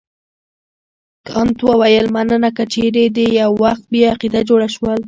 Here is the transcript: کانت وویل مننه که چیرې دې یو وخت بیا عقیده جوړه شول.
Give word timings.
کانت 1.27 1.57
وویل 1.67 2.05
مننه 2.15 2.49
که 2.57 2.63
چیرې 2.73 3.05
دې 3.15 3.27
یو 3.41 3.51
وخت 3.63 3.83
بیا 3.91 4.07
عقیده 4.13 4.41
جوړه 4.49 4.67
شول. 4.75 4.99